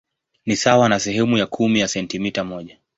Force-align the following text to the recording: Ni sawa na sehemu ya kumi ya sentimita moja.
Ni 0.45 0.55
sawa 0.55 0.89
na 0.89 0.99
sehemu 0.99 1.37
ya 1.37 1.45
kumi 1.47 1.79
ya 1.79 1.87
sentimita 1.87 2.43
moja. 2.43 2.77